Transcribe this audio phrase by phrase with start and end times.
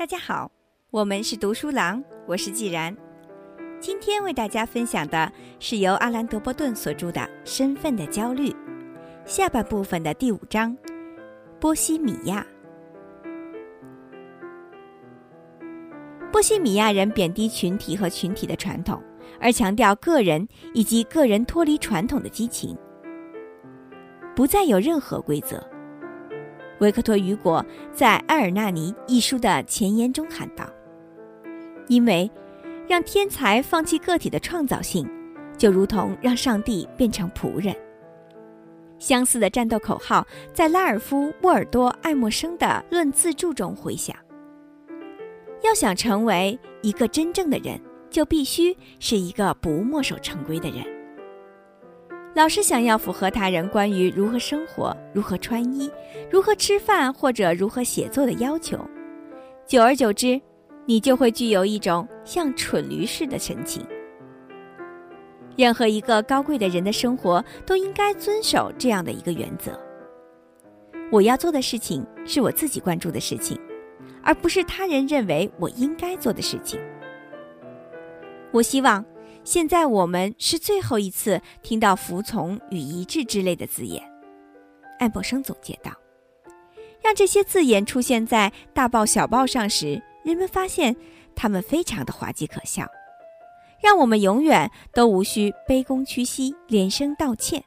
[0.00, 0.50] 大家好，
[0.90, 2.96] 我们是读书郎，我是既然。
[3.78, 8.48] 今天为大家分享的是由阿兰·德波顿所著的《身份的焦虑》
[9.26, 10.74] 下半部分的第五章——
[11.60, 12.46] 波西米亚。
[16.32, 19.02] 波西米亚人贬低群体和群体的传统，
[19.38, 22.74] 而强调个人以及个人脱离传统的激情，
[24.34, 25.62] 不再有任何规则。
[26.80, 30.64] 维克托·雨果在《埃尔纳尼》一书的前言中喊道
[31.88, 32.30] ：“因为
[32.88, 35.08] 让天才放弃个体的创造性，
[35.58, 37.74] 就如同让上帝变成仆人。”
[38.98, 44.16] 相似的战斗口号在拉尔夫·沃尔多·爱默生的《论自助》中回响。
[45.62, 47.78] 要想成为一个真正的人，
[48.08, 50.99] 就必须是一个不墨守成规的人。
[52.32, 55.90] 老是想要符合他人关于如何生活、如何穿衣、
[56.30, 58.78] 如何吃饭或者如何写作的要求，
[59.66, 60.40] 久而久之，
[60.86, 63.84] 你就会具有一种像蠢驴似的神情。
[65.56, 69.72] 任何一个高贵的人的生活都应该遵守这样的一个原则：
[71.10, 73.58] 我要做的事情是我自己关注的事情，
[74.22, 76.80] 而不是他人认为我应该做的事情。
[78.52, 79.04] 我希望。
[79.42, 84.02] 现在我们是最后一次听到“服从”与“一致”之类的字眼，
[84.98, 85.92] 爱默生总结道。
[87.02, 90.94] 让这些字眼出现在大报小报上时，人们发现
[91.34, 92.86] 它们非常的滑稽可笑。
[93.82, 97.64] 让我们永远都无需卑躬屈膝、连声道歉。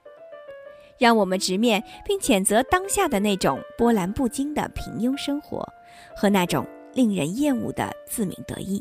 [0.99, 5.67] 让我们直面并谴责当下的那种波澜不惊的平庸生活
[6.15, 8.79] 和那种令人厌恶的自鸣得意。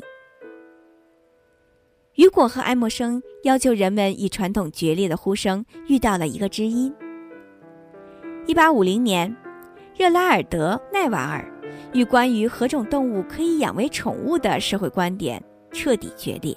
[2.15, 6.93] 雨果和爱默生要求人们与传统决裂的呼声遇到了一个知音。
[8.45, 9.35] 一八五零年，
[9.97, 11.51] 热拉尔德·奈瓦尔
[11.91, 16.55] 与关于何种动物可以养为宠物的社会观点彻底决裂。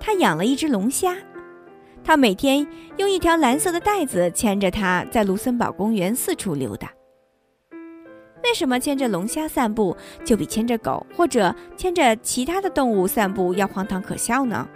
[0.00, 1.14] 他养了一只龙虾，
[2.02, 2.66] 他每天
[2.96, 6.90] 用一条蓝色的带子牵着它在卢森堡公园四处溜达。
[8.44, 14.66] 为什么牵着龙虾散步就比牵着狗或者牵着其他的动物散步要荒唐可笑呢？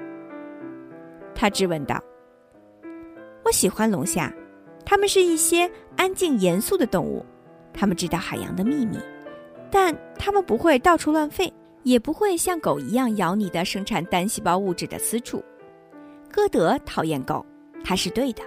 [1.35, 2.03] 他质问道。
[3.45, 4.33] 我喜欢龙虾，
[4.85, 7.25] 它们是一些安静严肃的动物，
[7.73, 8.99] 它们知道海洋的秘密，
[9.71, 11.51] 但它们不会到处乱吠，
[11.83, 15.43] 也不会像狗一样咬你的生产单细胞物质的私处。
[16.31, 17.45] 歌德讨厌狗，
[17.85, 18.43] 他是对的。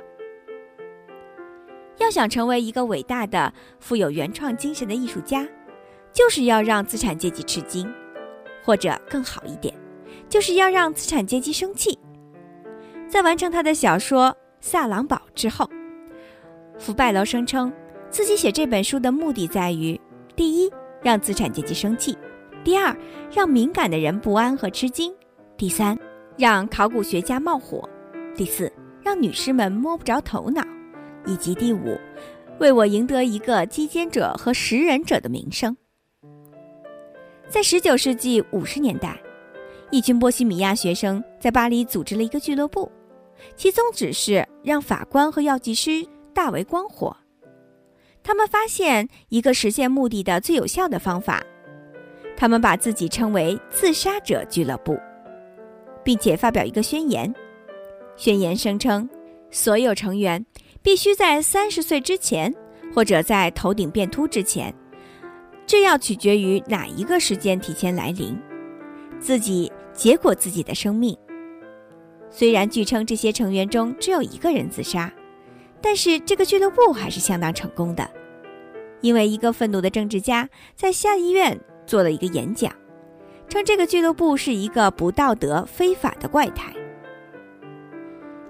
[1.97, 5.47] 要想成为一个伟大的、富有原创精神的艺术家，
[6.11, 7.91] 就是要让资产阶级吃惊，
[8.63, 9.73] 或者更好一点，
[10.27, 11.97] 就是要让资产阶级生气。
[13.07, 14.29] 在完成他的小说
[14.59, 15.69] 《萨朗堡》之后，
[16.77, 17.71] 福拜楼声称
[18.09, 19.99] 自己写这本书的目的在于：
[20.35, 20.69] 第一，
[21.01, 22.13] 让资产阶级生气；
[22.63, 22.95] 第二，
[23.31, 25.13] 让敏感的人不安和吃惊；
[25.55, 25.97] 第三，
[26.37, 27.87] 让考古学家冒火；
[28.35, 28.69] 第四，
[29.01, 30.61] 让女士们摸不着头脑。
[31.25, 31.97] 以及第五，
[32.59, 35.75] 为我赢得一个击剑者和食人者的名声。
[37.47, 39.19] 在十九世纪五十年代，
[39.91, 42.91] 一群波西米亚学生在巴黎组织了一个俱乐部，
[43.55, 47.15] 其宗旨是让法官和药剂师大为光火。
[48.23, 51.43] 他们发现一个实现目的的最有效的方法，
[52.35, 54.97] 他们把自己称为“自杀者俱乐部”，
[56.03, 57.31] 并且发表一个宣言。
[58.15, 59.07] 宣言声称，
[59.51, 60.43] 所有成员。
[60.85, 62.53] 必须在三十岁之前，
[62.93, 64.71] 或者在头顶变秃之前，
[65.65, 68.39] 这要取决于哪一个时间提前来临。
[69.19, 71.17] 自己结果自己的生命。
[72.29, 75.11] 虽然据称这些成员中只有一个人自杀，
[75.81, 78.07] 但是这个俱乐部还是相当成功的，
[79.01, 82.71] 因为一个愤怒的政治家在下议院做了一个演讲，
[83.49, 86.71] 称这个俱乐部是一个不道德、非法的怪胎。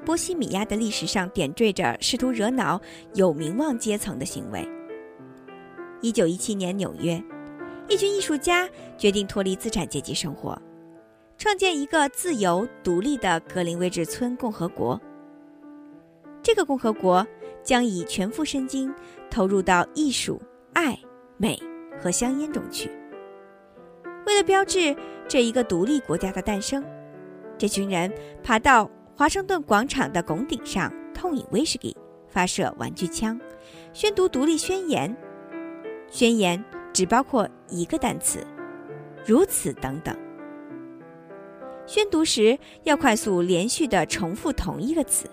[0.06, 2.80] 波西米亚的历史上点缀着试图惹恼
[3.16, 4.66] 有名望阶层的行为。
[6.02, 7.22] 一九一七年纽约，
[7.90, 10.62] 一群艺术家决定脱离资产阶级生活，
[11.38, 15.02] 创建一个自由独立的格林威治村共和国。
[16.44, 17.26] 这个共和国
[17.64, 18.94] 将以全副身心
[19.32, 20.40] 投入到艺术、
[20.74, 20.96] 爱、
[21.38, 21.60] 美
[22.00, 22.88] 和香烟中去。
[24.28, 24.96] 为了标志
[25.28, 26.86] 这一个独立国家的诞生，
[27.58, 28.14] 这群人
[28.44, 28.88] 爬到。
[29.18, 31.96] 华盛顿广场的拱顶上痛饮威士忌，
[32.28, 33.40] 发射玩具枪，
[33.94, 35.16] 宣读独立宣言。
[36.10, 38.46] 宣言只包括一个单词，
[39.26, 40.14] 如此等等。
[41.86, 45.30] 宣读时要快速连续地重复同一个词。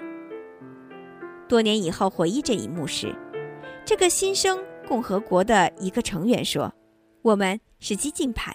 [1.49, 3.13] 多年以后回忆这一幕时，
[3.85, 6.73] 这个新生共和国的一个成员说
[7.23, 8.55] ：“我们是激进派，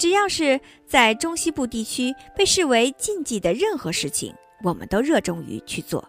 [0.00, 6.02] 只要是在中西部地区被视为禁忌的任何事情，我们都热衷于去做。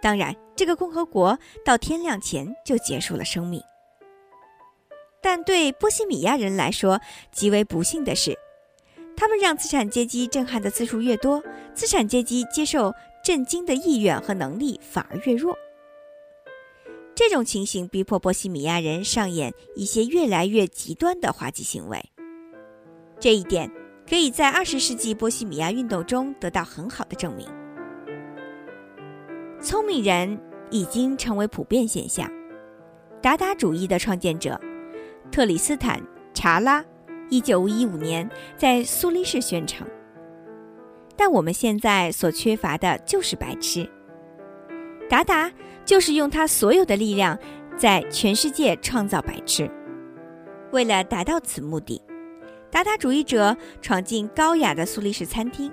[0.00, 3.60] 当然，这个共和国到天亮前就结束了生命。
[5.20, 7.00] 但对波西米亚人来说，
[7.32, 8.38] 极为不幸的是，
[9.16, 11.42] 他们让资产阶级震撼的次数越多，
[11.74, 15.58] 资产阶级接受震惊的意愿和能力反而越弱。
[17.16, 22.00] 这种情形逼迫波西米亚人上演一些越来越极端的滑稽行为。
[23.20, 23.70] 这一点
[24.08, 27.46] 可以在二十世纪波西米亚运动中得到很好的证明。
[29.60, 30.38] 聪明人
[30.70, 32.30] 已经成为普遍现象。
[33.20, 34.58] 达达主义的创建者
[35.32, 35.98] 特里斯坦·
[36.32, 36.84] 查拉，
[37.28, 39.84] 一九一五年在苏黎世宣称
[41.16, 43.88] ：“但我们现在所缺乏的就是白痴。”
[45.10, 45.50] 达达
[45.84, 47.36] 就是用他所有的力量，
[47.76, 49.68] 在全世界创造白痴。
[50.70, 52.00] 为了达到此目的，
[52.70, 55.72] 达达主义者闯进高雅的苏黎世餐厅，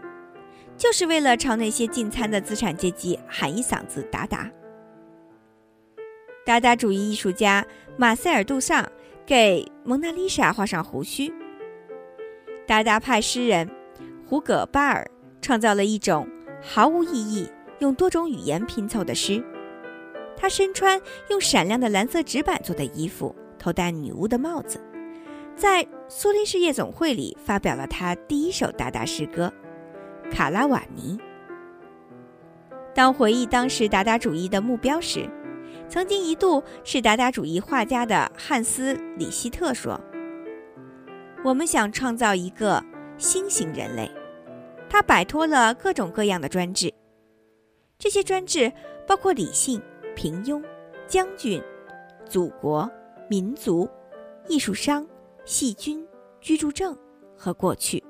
[0.78, 4.50] 就是为了朝那些进餐的资产阶级喊一嗓子“达达”。
[6.46, 7.66] 达达主义艺术家
[7.98, 8.90] 马塞尔·杜尚
[9.26, 11.34] 给蒙娜丽莎画上胡须。
[12.68, 13.70] 达达派诗人
[14.26, 15.10] 胡葛·巴尔
[15.42, 16.28] 创造了一种
[16.62, 17.50] 毫无意义。
[17.80, 19.44] 用多种语言拼凑的诗。
[20.38, 21.00] 他身穿
[21.30, 24.80] 用闪亮的蓝色纸板做的衣服，头戴女巫的帽子，
[25.56, 29.52] 在苏黎世夜总会里发表了他第一首达达诗歌
[30.32, 31.18] 《卡拉瓦尼》。
[32.94, 35.30] 当回忆当时达达主义的目标时，
[35.88, 40.00] 曾经一度是达达主义画家的汉斯·里希特说
[41.44, 42.84] ：“我们想创造一个
[43.18, 44.12] 新型人类，
[44.90, 46.94] 他摆脱了各种各样的专制。”
[47.98, 48.72] 这些专制
[49.08, 49.82] 包括理性、
[50.18, 50.62] 平庸、
[51.08, 51.64] 将军、
[52.26, 52.90] 祖国、
[53.30, 53.90] 民族、
[54.50, 55.08] 艺术商、
[55.46, 56.06] 细菌、
[56.42, 56.98] 居住证
[57.38, 58.04] 和过去。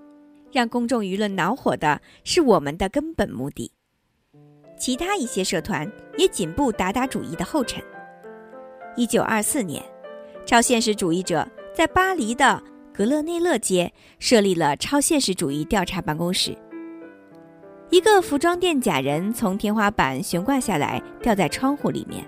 [0.51, 3.69] 让公众舆论恼火的是我们的根本目的。
[4.79, 7.83] 其他一些社团也紧步达达主义的后尘。
[8.95, 9.83] 一九二四年，
[10.45, 16.57] 超现实主义者在巴黎的格勒内勒街设立了超现实主义调查办公室。
[17.89, 22.25] 一个服装店假人从天花板悬挂下来，掉在窗户里面。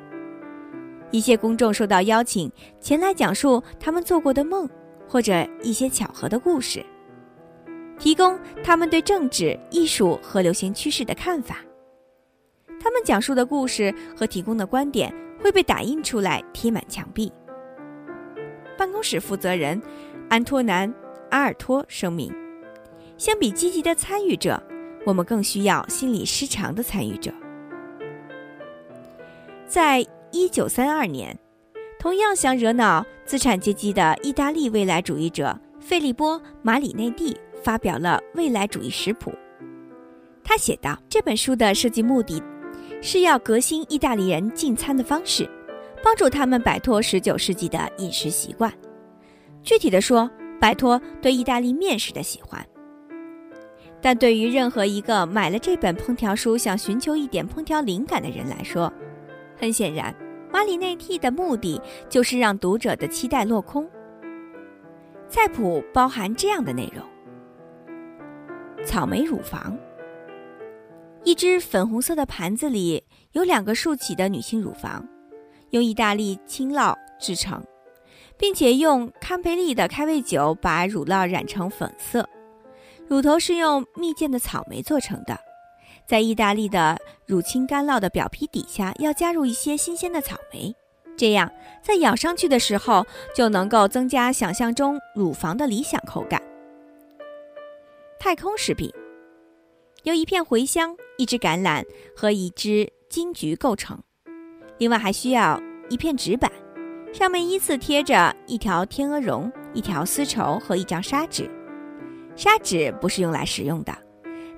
[1.12, 2.52] 一些公众受到邀请
[2.82, 4.70] 前来讲述他们做过的梦，
[5.08, 6.86] 或者一些巧合的故事，
[7.98, 11.58] 提供他们对政治、艺术和流行趋势的看法。
[12.80, 17.32] 他们讲述的故事和提供的观点会被打印出来，贴满墙壁。
[18.78, 19.82] 办公室负责人
[20.30, 20.88] 安托南·
[21.32, 22.32] 阿尔托声明
[23.18, 24.62] ：“相比积极的参与者。”
[25.06, 27.32] 我们更需要心理失常的参与者。
[29.66, 31.40] 在一九三二年，
[32.00, 39.32] 同样想惹恼资产阶级的意大利未来主义者费利波·马里内蒂发表了《未来主义食谱》。
[40.44, 42.42] 他写道：“这本书的设计目的
[43.02, 45.50] 是要革新意大利人进餐的方式，
[46.04, 48.72] 帮助他们摆脱十九世纪的饮食习惯。
[49.64, 50.30] 具体的说，
[50.62, 52.66] 摆脱对意大利面食的喜欢。”
[54.00, 58.94] 但对于任何一个买了这本烹调书想寻求一点烹调灵感的人来说，
[59.60, 60.16] 很显然，
[60.52, 63.88] 马里内蒂的目的就是让读者的期待落空。
[65.30, 67.04] 菜谱包含这样的内容：
[68.86, 69.78] 草莓乳房，
[71.24, 75.06] 一只粉红色的盘子里有两个竖起的女性乳房，
[75.72, 77.62] 用意大利青酪制成，
[78.38, 82.28] 并且用堪培利的开胃酒把乳酪染成粉色。
[83.08, 85.38] 乳头是用蜜饯的草莓做成的，
[86.08, 90.74] 在意大利的乳清干酪的表皮底下要加入一些新鲜的草莓，
[91.18, 91.52] 这样
[91.84, 96.42] 在咬上去的时候就能够增加想象中乳房的理想口感。
[98.18, 98.90] 太空食品
[100.04, 101.84] 由一片茴香、一只橄榄
[102.16, 104.02] 和一只金桔构成，
[104.78, 106.50] 另外还需要一片纸板，
[107.12, 111.52] 上面依次贴着一条天鹅绒、一条丝绸和一张砂纸。
[112.38, 113.94] 砂纸不是用来食用的，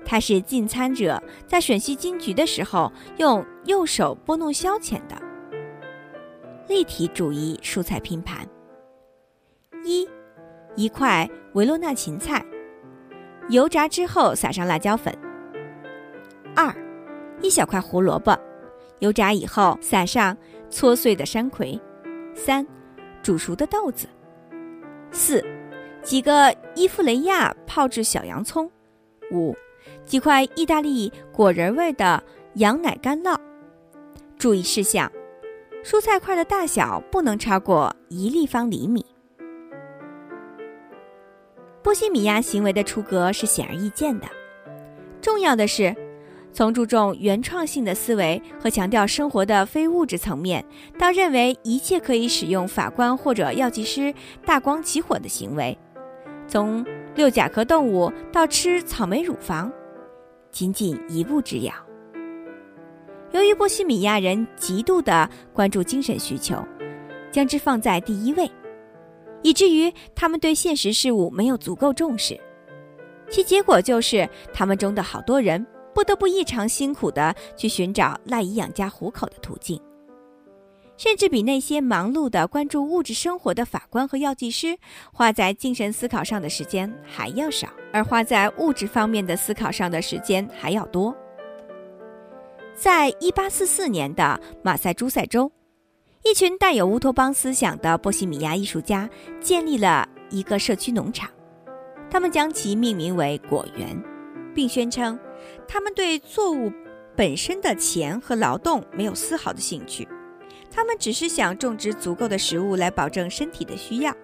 [0.04, 5.16] 它是进餐者在吮吸金桔的时候用右手拨弄消遣的。
[6.66, 8.46] 立体主义蔬菜拼盘：
[9.84, 10.08] 一，
[10.76, 12.44] 一块维罗纳芹菜，
[13.48, 15.12] 油炸之后撒上辣椒粉；
[16.54, 16.74] 二，
[17.40, 18.36] 一小块胡萝卜，
[19.00, 20.36] 油炸以后撒上
[20.70, 21.80] 搓碎的山葵；
[22.34, 22.66] 三，
[23.22, 24.06] 煮熟的豆子；
[25.10, 25.44] 四。
[26.02, 28.70] 几个伊夫雷亚泡制小洋葱，
[29.32, 29.54] 五
[30.04, 32.22] 几块意大利果仁味的
[32.54, 33.36] 羊奶干酪。
[34.38, 35.10] 注意事项：
[35.84, 39.04] 蔬菜块的大小不能超过一立方厘米。
[41.82, 44.26] 波西米亚行为的出格是显而易见的。
[45.20, 45.94] 重要的是，
[46.52, 50.64] 从注重原创性的思维和强调生活的非物质层面，
[50.98, 54.12] 到认为一切可以使用法官或者药剂师
[54.44, 55.76] 大光起火的行为，
[56.46, 59.70] 从遛甲壳动物到吃草莓乳房，
[60.50, 61.72] 仅仅一步之遥。
[63.32, 66.56] 由于波西米亚人极度的关注精神需求，
[67.30, 68.50] 将之放在第一位。
[69.42, 72.38] 以至于他们对现实事物没有足够重视，
[73.30, 75.64] 其结果就是他们中的好多人
[75.94, 79.80] 不得不异常辛苦的去寻找赖以养家糊口的途径，
[81.00, 84.76] 甚至比那些忙碌的关注物质生活的法官和药剂师
[85.10, 91.16] 花在精神思考上的时间还要少，而花在物质方面的思考上的时间还要多。
[92.74, 95.50] 在一八四四年的马赛诸塞州。
[96.22, 99.08] 一群带有乌托邦思想的波西米亚艺术家
[99.40, 101.30] 建立了一个社区农场，
[102.10, 103.98] 他们将其命名为“果园”，
[104.54, 105.18] 并宣称
[105.66, 106.70] 他们对作物
[107.16, 110.06] 本身的钱和劳动没有丝毫的兴趣，
[110.70, 114.14] 他们只是想种植足够的食物来保证身体的需要，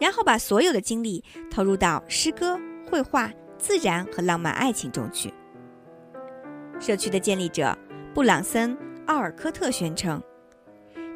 [0.00, 5.32] 然后把所有的精力投入到诗歌、绘画、自然和浪漫爱情中去。
[6.78, 7.76] 社区的建立者
[8.14, 8.76] 布朗森·
[9.06, 10.22] 奥尔科特宣称。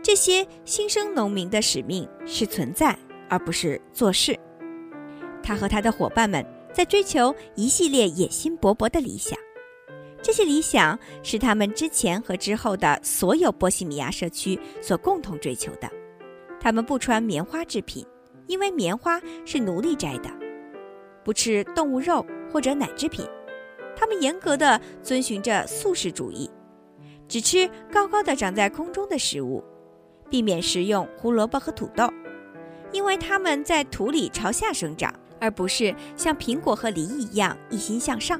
[0.01, 2.97] 这些新生农民的使命是存在，
[3.29, 4.39] 而不是做事。
[5.43, 9.37] 他和他的伙伴们在追求一系列野心勃勃的理想，
[10.23, 15.89] 这些理想是他们之前和之后的所有波西米亚社区所共同追求的。
[16.61, 18.05] 他们不穿棉花制品，
[18.47, 20.29] 因为棉花是奴隶摘的；
[21.25, 23.25] 不吃动物肉或者奶制品。
[23.97, 26.51] 他们严格的遵循着素食主义，
[27.27, 29.63] 只吃高高的长在空中的食物。
[30.31, 32.07] 避免食用胡萝卜和土豆，
[32.93, 35.11] 因为它们在土里朝下生长，
[35.41, 38.39] 而不是像苹果和梨一样一心向上。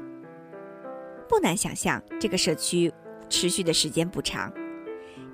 [1.29, 2.91] 不难想象，这个社区
[3.29, 4.51] 持续的时间不长。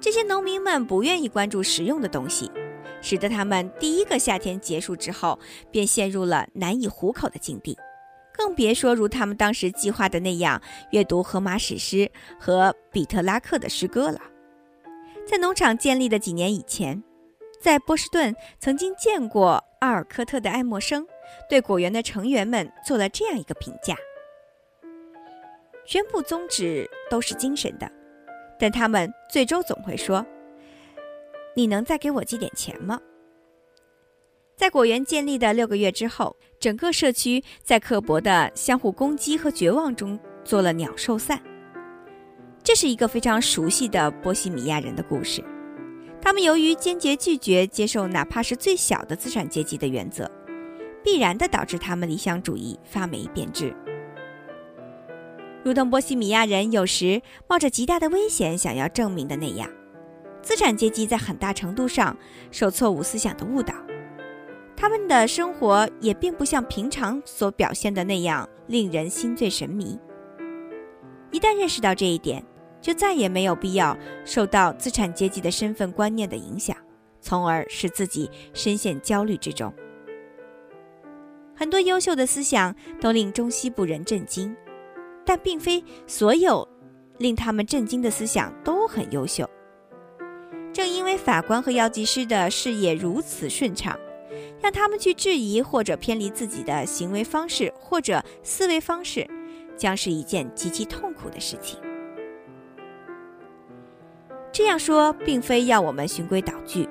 [0.01, 2.51] 这些农民们不愿意关注实用的东西，
[3.01, 5.39] 使得他们第一个夏天结束之后
[5.71, 7.77] 便陷入了难以糊口的境地，
[8.33, 10.61] 更别说如他们当时计划的那样
[10.91, 14.19] 阅读荷马史诗和比特拉克的诗歌了。
[15.25, 17.01] 在农场建立的几年以前，
[17.61, 21.07] 在波士顿曾经见过阿尔科特的爱默生，
[21.49, 23.95] 对果园的成员们做了这样一个评价：
[25.85, 27.89] 宣布宗旨都是精神的，
[28.59, 30.25] 但他们最终总会说
[31.55, 32.99] ：“你能再给我寄点钱吗？”
[34.57, 41.41] 在果园建立的六个月之后，整个社区在刻薄的相互攻击和绝望中做了鸟兽散。
[42.63, 45.43] 这是一个非常熟悉的波西米亚人的故事。
[46.21, 50.31] 他们由于坚决拒绝接受哪怕是最小的资产阶级的原则，
[51.03, 53.75] 必然的导致他们理想主义发霉变质。
[55.65, 59.67] 如同波西米亚人有时冒着极大的危险想要证明的那样，
[60.39, 62.15] 资产阶级在很大程度上
[62.51, 63.73] 受错误思想的误导。
[64.75, 69.97] 他们的生活也并不像平常所表现的那样令人心醉神迷。
[71.31, 72.45] 一旦认识到这一点，
[72.79, 76.77] 就再也没有必要受到资产阶级的身份观念的影响，
[77.21, 79.73] 从而使自己深陷焦虑之中。
[81.55, 84.55] 很多优秀的思想都令中西部人震惊，
[85.25, 86.67] 但并非所有
[87.17, 89.49] 令他们震惊的思想都很优秀。
[90.71, 93.97] 正因为法官和药剂师的事业如此顺畅，
[94.61, 99.25] 让他们去质疑或者偏离自己的行为方式或者思维方式，
[99.77, 101.79] 将是一件极其痛苦的事情。
[104.51, 106.87] 这样说，并非要我们循规蹈矩。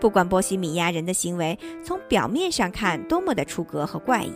[0.00, 4.32] 不管波西米亚人的行为从表面上看多么的出格和怪异，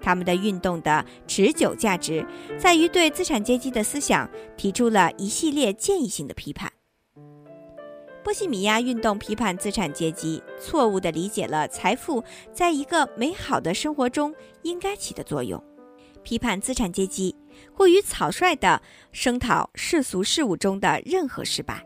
[0.00, 2.26] 他们的运动的持久价值
[2.58, 6.70] 在于对资产阶级的思想提出了一系列建议性的批判。
[8.22, 15.62] 波西米亚运动批判资产阶级错误地理解了财富在一个美好的生活中应该起的作用，
[16.22, 17.34] 批判资产阶级。
[17.74, 18.80] 过于草率地
[19.10, 21.84] 声讨世俗事物中的任何失败，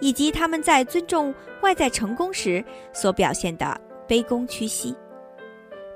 [0.00, 4.92] 以及他们在尊重外在成功时所表现的卑躬屈膝；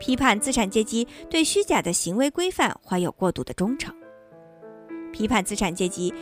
[0.04, 3.90] 批判资产阶级对虚假的行为规范怀有过度的忠诚；
[5.14, 6.12] 批判资产阶级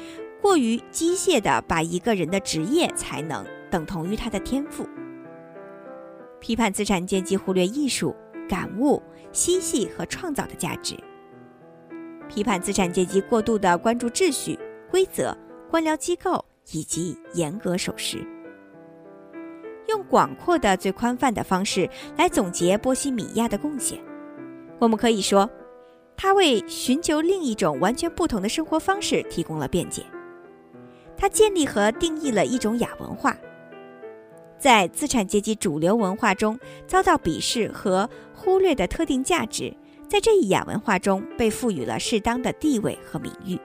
[0.41, 4.85] 过于机械地把一个人的职业才能等同于他的天赋；
[6.39, 8.15] 批判资产阶级忽略艺术、
[8.49, 10.97] 感悟、嬉戏和创造的价值。
[12.29, 14.57] 批判资产阶级过度的关注秩序、
[14.93, 15.37] 规则、
[15.69, 18.25] 官僚机构以及严格守时，
[19.89, 23.99] 用广阔的、最宽泛的方式来总结波西米亚的贡献，
[24.79, 25.49] 我们可以说，
[26.17, 30.03] 他为寻求另一种完全不同的生活方式提供了辩解。
[31.17, 33.37] 他建立和定义了一种亚文化，
[34.59, 39.73] 在资产阶级主流文化中遭到鄙视和忽略的特定价值，
[40.09, 43.59] 在这一亚文化中被赋予了适当的地位和名誉。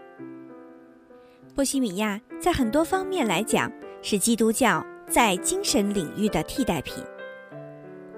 [1.55, 3.71] 波西米亚在很多方面来讲
[4.03, 7.03] 是基督教在精神领域的替代品。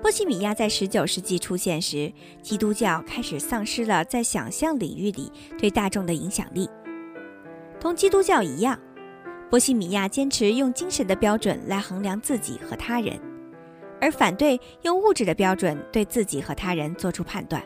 [0.01, 6.69] 波西米亚在十九世纪出现时，基督教开始丧失了在想象领域里对大众的影响力。
[7.79, 8.79] 同基督教一样。
[9.49, 13.19] 波西米亚坚持用精神的标准来衡量自己和他人，
[13.99, 17.59] 而反对用物质的标准对自己和他人做出判断。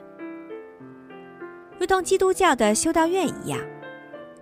[1.77, 3.59] 如同基督教的修道院一样，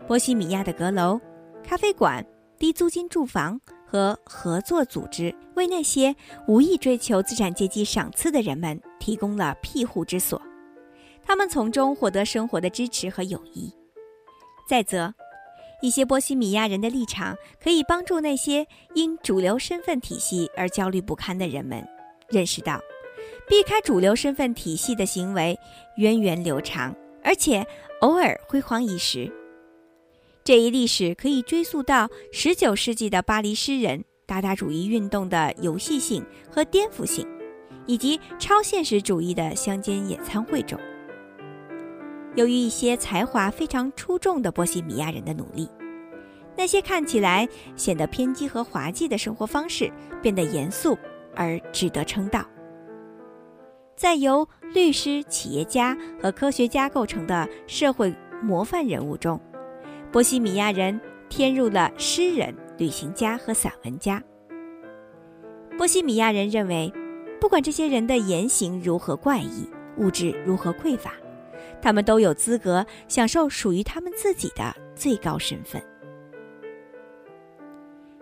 [0.06, 1.20] 波西米亚的阁楼、
[1.64, 2.24] 咖啡馆、
[2.60, 3.60] 低租金住房
[3.92, 6.16] 和合作组织为那些
[6.48, 10.42] 无意追求资产阶级赏赐的人们提供了庇护之所，
[11.22, 13.70] 他们从中获得生活的支持和友谊。
[14.66, 15.14] 再则，
[15.82, 21.86] 一些波西米亚人的立场可以帮助那些因主流身份体系而焦虑不堪的人们
[22.30, 22.80] 认识到，
[23.46, 25.60] 避开主流身份体系的行为
[25.98, 27.68] 源远流长，而且
[28.00, 29.30] 偶尔辉煌一时。
[30.44, 37.28] 这一历史可以追溯到19世纪的巴黎诗人达达主义运动的游戏性和颠覆性，
[37.86, 40.80] 以及超现实主义的乡间野餐会中。
[42.36, 45.70] 由于一些才华非常出众的波西米亚人的努力，
[46.58, 49.92] 那些看起来显得偏激和滑稽的生活方式
[50.24, 50.98] 变得严肃
[51.36, 52.44] 而值得称道。
[53.96, 59.40] 在由律师、企业家和科学家构成的社会模范人物中，
[60.12, 61.00] 波西米亚人
[61.30, 64.22] 添入了诗人、旅行家和散文家。
[65.78, 66.92] 波西米亚人认为，
[67.40, 71.14] 不管这些人的言行如何怪异，物质如何匮乏。
[71.82, 75.82] 他们都有资格享受属于他们自己的最高身份。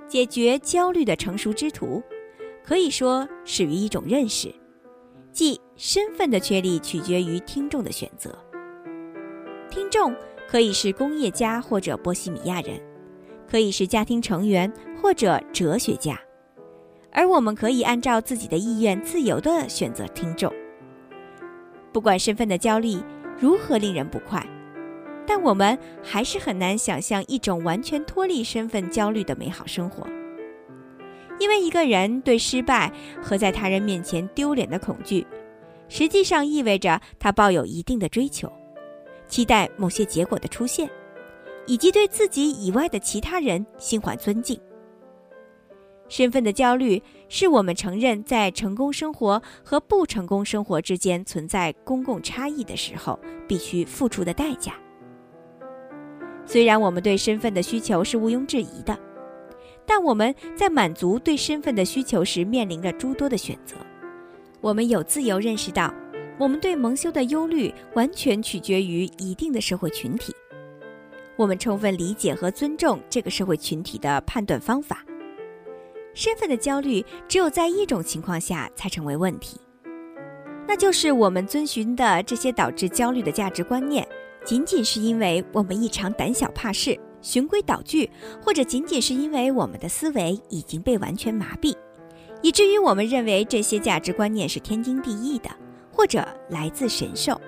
[0.07, 2.03] 解决焦虑的成熟之途，
[2.63, 4.53] 可以说始于一种认识，
[5.31, 8.37] 即身份的确立取决于听众的选择。
[9.71, 10.15] 听众
[10.49, 12.81] 可以是工业家或者波西米亚人，
[13.47, 16.19] 可以是家庭成员或者哲学家，
[17.11, 20.51] 而我们可以按照自己的意愿自由地选择听众。
[21.91, 22.97] 不管身份的焦虑。
[23.41, 24.45] 如何令人不快？
[25.25, 30.05] 但我们还是很难想象一种完全脱离身份焦虑的美好生活，
[31.39, 35.25] 因为一个人对失败和在他人面前丢脸的恐惧，
[35.87, 38.51] 实际上意味着他抱有一定的追求，
[39.29, 40.89] 期待某些结果的出现，
[41.65, 44.59] 以及对自己以外的其他人心怀尊敬。
[46.09, 54.73] 身份的焦虑是我们承认在成功生活和不成功生活之间存在公共差异的时候必须付出的代价。
[56.47, 58.97] 虽然我们对身份的需求是毋庸置疑的，
[59.85, 63.75] 但我们在满足对身份的需求时面临着诸多的选择。
[64.59, 65.93] 我们有自由认识到，
[66.39, 70.33] 我们对蒙羞的忧虑完全取决于一定的社会群体。
[71.35, 75.03] 我们充分理解和尊重这个社会群体的判断方法。
[76.13, 79.59] 身份的焦虑只有在一种情况下才成为问题，
[80.65, 84.07] 那就是我们遵循的这些导致焦虑的价值观念，
[84.45, 88.09] 仅仅是因为我们异常胆小怕事、循规蹈矩，
[88.41, 91.75] 或者仅仅是因为我们的思维已经被完全麻痹，
[92.41, 95.49] 以至于我们认为这些价值观念是天经地义的，
[95.99, 97.39] 或者来自神兽，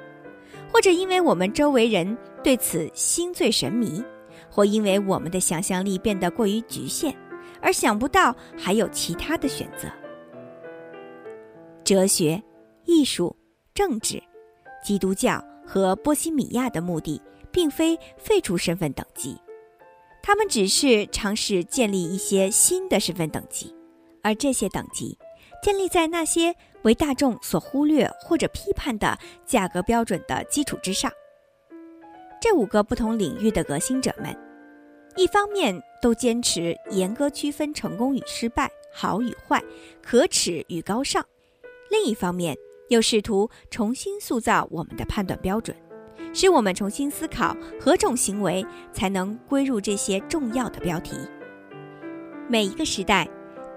[0.73, 4.03] 或者因为我们周围人对此心醉神迷，
[4.49, 7.15] 或因为我们的想象力变得过于局限。
[7.61, 9.87] 而想不到还有其他的选择。
[11.85, 12.43] 哲学、
[12.83, 13.33] 艺术、
[13.73, 14.21] 政治、
[14.83, 17.21] 基督教和波西米亚的目的，
[17.53, 19.37] 并非废除身份等级，
[20.21, 23.73] 他们只是尝试建立一些新的身份等级，
[24.21, 25.17] 而这些等级
[25.63, 31.11] 建立在那些为大众所忽略或者批判的价格标准的基础之上。
[32.41, 34.35] 这五个不同领域的革新者们。
[35.17, 39.61] 一方面都坚持严格区分成功与失败、好与坏、
[40.01, 41.21] 可耻与高尚；
[41.89, 45.75] 另一方面又试图重新塑造我们的判断标准，
[46.33, 51.17] 使我们重新思考何种行为才能归入这些重要的标题。
[52.47, 53.29] 每一个时代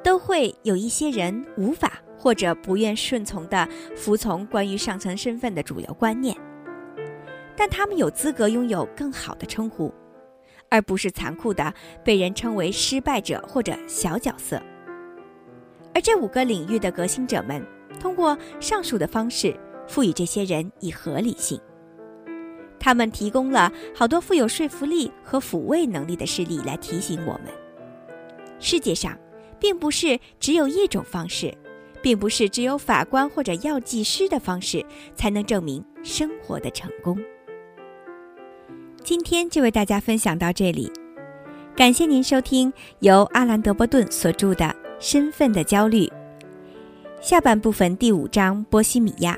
[0.04, 6.34] 都会有一些人无法或者不愿顺从的服从关于上层身份的主流观念，
[7.54, 9.92] 但他们有资格拥有更好的称呼。
[10.70, 14.60] 而不是残酷的被人称为失败者或者小角色。
[15.94, 17.62] 而这五个领域的革新者们，
[18.00, 19.54] 通过上述的方式，
[19.87, 21.60] 赋予这些人以合理性。
[22.80, 27.52] 他们提供了好多富有说服力和抚慰能力的事例来提醒我们：
[28.58, 29.14] 世界上
[29.60, 31.54] 并不是只有一种方式，
[32.04, 37.18] 并不是只有法官或者药剂师的方式才能证明生活的成功。
[39.02, 40.92] 今天就为大家分享到这里，
[41.74, 44.66] 感谢您收听由阿兰·德波顿所著的
[44.98, 46.04] 《身份的焦虑》
[47.22, 49.34] 下半部分第五章《波西米亚》。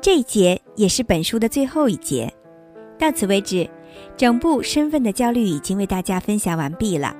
[0.00, 2.32] 这一节也是本书的最后一节，
[2.98, 3.68] 到此为止，
[4.16, 7.14] 整部《身份的焦虑》已经为大家分享完毕了，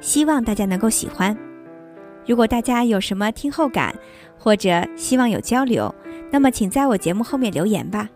[0.00, 1.36] 希望大家能够喜欢。
[2.26, 3.94] 如果大家有什么听后感，
[4.38, 5.94] 或者希望有交流，
[6.30, 8.08] 那么请在我节目后面留言吧。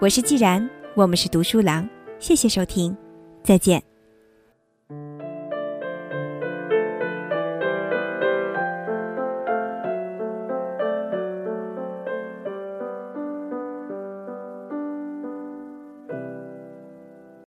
[0.00, 1.88] 我是既然，我们是读书郎，
[2.18, 2.96] 谢谢收听，
[3.42, 3.91] 再见。